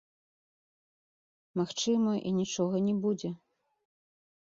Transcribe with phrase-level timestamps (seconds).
[1.61, 3.29] Магчыма, і нічога не будзе.